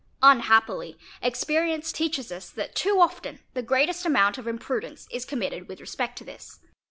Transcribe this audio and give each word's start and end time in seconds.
Unhappily 0.23 0.97
experience 1.21 1.91
teaches 1.91 2.31
us 2.31 2.49
that 2.49 2.73
too 2.73 2.99
often 2.99 3.37
the 3.53 3.61
greatest 3.61 4.03
amount 4.03 4.39
of 4.39 4.47
imprudence 4.47 5.07
is 5.11 5.25
committed 5.25 5.67
with 5.67 5.79
respect 5.79 6.17
to 6.17 6.23
this. 6.23 6.59